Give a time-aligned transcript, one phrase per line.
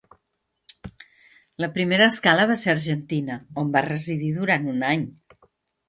[1.65, 5.11] La primera escala va ser Argentina, on va residir durant un any.